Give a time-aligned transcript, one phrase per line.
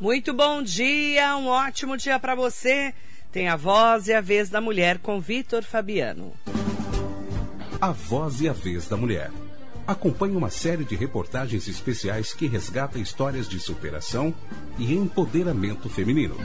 [0.00, 2.94] Muito bom dia, um ótimo dia para você.
[3.30, 6.32] Tem a voz e a vez da mulher com Vitor Fabiano.
[7.78, 9.30] A voz e a vez da mulher.
[9.86, 14.34] Acompanhe uma série de reportagens especiais que resgata histórias de superação
[14.78, 16.36] e empoderamento feminino.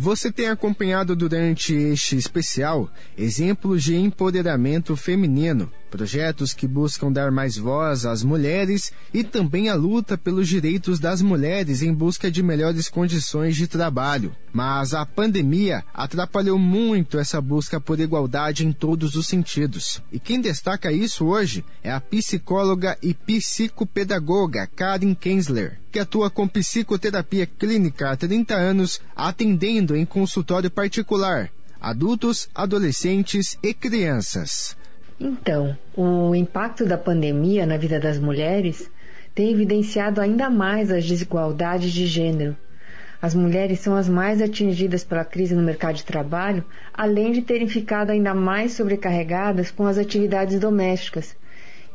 [0.00, 7.56] Você tem acompanhado durante este especial exemplos de empoderamento feminino projetos que buscam dar mais
[7.56, 12.88] voz às mulheres e também a luta pelos direitos das mulheres em busca de melhores
[12.88, 14.34] condições de trabalho.
[14.52, 20.02] Mas a pandemia atrapalhou muito essa busca por igualdade em todos os sentidos.
[20.12, 26.48] E quem destaca isso hoje é a psicóloga e psicopedagoga Karen Kensler, que atua com
[26.48, 34.76] psicoterapia clínica há 30 anos, atendendo em consultório particular adultos, adolescentes e crianças.
[35.20, 38.88] Então, o impacto da pandemia na vida das mulheres
[39.34, 42.56] tem evidenciado ainda mais as desigualdades de gênero.
[43.20, 47.66] As mulheres são as mais atingidas pela crise no mercado de trabalho, além de terem
[47.66, 51.36] ficado ainda mais sobrecarregadas com as atividades domésticas.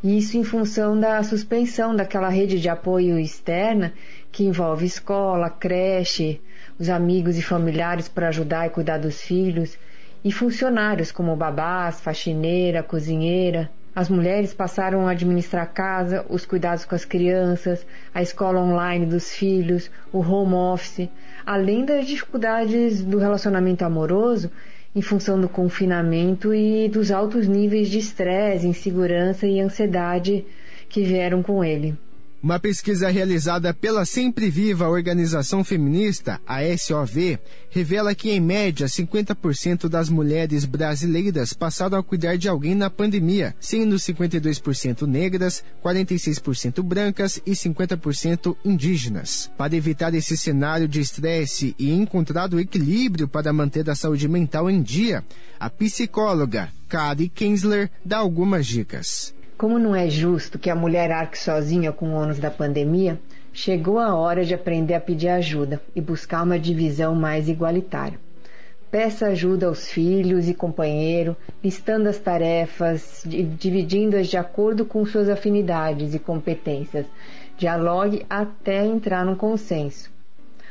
[0.04, 3.94] Isso em função da suspensão daquela rede de apoio externa
[4.34, 6.42] que envolve escola, creche,
[6.78, 9.78] os amigos e familiares para ajudar e cuidar dos filhos
[10.24, 13.70] e funcionários como babás, faxineira, cozinheira.
[13.96, 19.06] As mulheres passaram a administrar a casa, os cuidados com as crianças, a escola online
[19.06, 21.10] dos filhos, o home office,
[21.46, 24.50] além das dificuldades do relacionamento amoroso
[24.96, 30.46] em função do confinamento e dos altos níveis de estresse, insegurança e ansiedade
[30.88, 31.98] que vieram com ele.
[32.44, 39.88] Uma pesquisa realizada pela Sempre Viva Organização Feminista, a SOV, revela que, em média, 50%
[39.88, 47.42] das mulheres brasileiras passaram a cuidar de alguém na pandemia, sendo 52% negras, 46% brancas
[47.46, 49.50] e 50% indígenas.
[49.58, 54.70] Para evitar esse cenário de estresse e encontrar o equilíbrio para manter a saúde mental
[54.70, 55.24] em dia,
[55.58, 59.34] a psicóloga Kari Kinsler dá algumas dicas.
[59.58, 63.20] Como não é justo que a mulher arque sozinha com o ônus da pandemia,
[63.54, 68.20] chegou a hora de aprender a pedir ajuda e buscar uma divisão mais igualitária.
[68.90, 76.14] Peça ajuda aos filhos e companheiro, listando as tarefas, dividindo-as de acordo com suas afinidades
[76.14, 77.06] e competências.
[77.58, 80.12] Dialogue até entrar num consenso.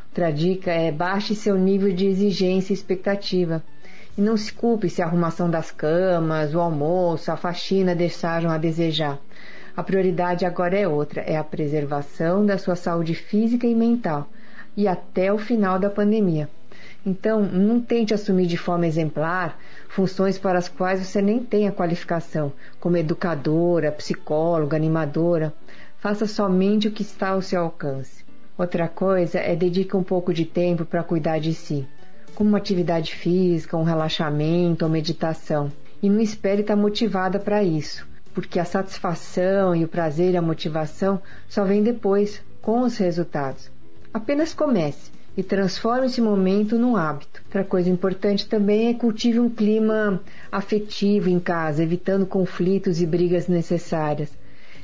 [0.09, 3.63] Outra dica é baixe seu nível de exigência e expectativa.
[4.17, 8.59] E não se culpe se a arrumação das camas, o almoço, a faxina deixaram a
[8.59, 9.19] desejar.
[9.75, 14.29] A prioridade agora é outra, é a preservação da sua saúde física e mental,
[14.77, 16.47] e até o final da pandemia.
[17.07, 19.59] Então, não tente assumir de forma exemplar
[19.89, 25.55] funções para as quais você nem tem a qualificação, como educadora, psicóloga, animadora.
[25.99, 28.23] Faça somente o que está ao seu alcance.
[28.59, 31.89] Outra coisa é dedique um pouco de tempo para cuidar de si
[32.35, 35.71] como uma atividade física, um relaxamento ou meditação.
[36.03, 40.43] E não espere estar motivada para isso, porque a satisfação e o prazer e a
[40.43, 43.71] motivação só vêm depois, com os resultados.
[44.13, 47.41] Apenas comece e transforme esse momento num hábito.
[47.47, 50.21] Outra coisa importante também é cultive um clima
[50.51, 54.31] afetivo em casa, evitando conflitos e brigas necessárias.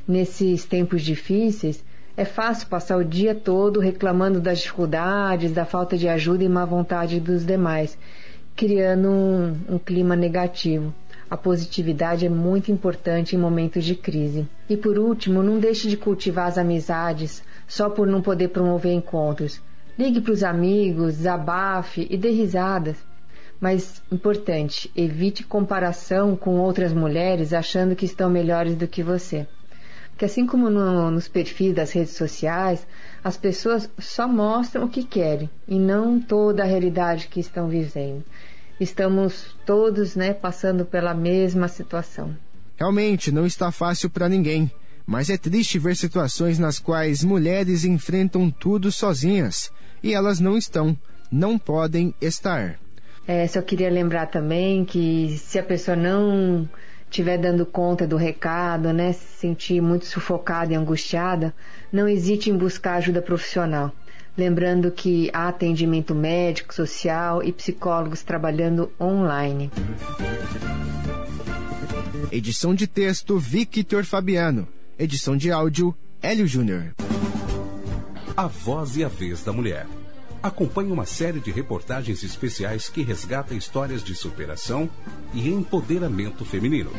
[0.07, 1.85] Nesses tempos difíceis,
[2.19, 6.65] é fácil passar o dia todo reclamando das dificuldades, da falta de ajuda e má
[6.65, 7.97] vontade dos demais,
[8.57, 10.93] criando um, um clima negativo.
[11.31, 14.49] A positividade é muito importante em momentos de crise.
[14.69, 19.63] E por último, não deixe de cultivar as amizades só por não poder promover encontros.
[19.97, 22.97] Ligue para os amigos, desabafe e dê risadas.
[23.61, 29.47] Mas, importante, evite comparação com outras mulheres achando que estão melhores do que você
[30.19, 32.85] que assim como no, nos perfis das redes sociais,
[33.23, 38.25] as pessoas só mostram o que querem e não toda a realidade que estão vivendo.
[38.81, 42.37] Estamos todos, né, passando pela mesma situação.
[42.77, 44.71] Realmente não está fácil para ninguém,
[45.07, 49.73] mas é triste ver situações nas quais mulheres enfrentam tudo sozinhas
[50.03, 50.99] e elas não estão,
[51.31, 52.79] não podem estar.
[53.27, 56.69] É, só queria lembrar também que se a pessoa não
[57.11, 61.55] estiver dando conta do recado, né, se sentir muito sufocada e angustiada,
[61.93, 63.93] não hesite em buscar ajuda profissional.
[64.37, 69.71] Lembrando que há atendimento médico, social e psicólogos trabalhando online.
[72.31, 74.69] Edição de texto Victor Fabiano.
[74.97, 76.95] Edição de áudio Hélio Júnior.
[78.37, 79.87] A voz e a vez da mulher
[80.43, 84.89] acompanhe uma série de reportagens especiais que resgata histórias de superação
[85.35, 86.91] e empoderamento feminino.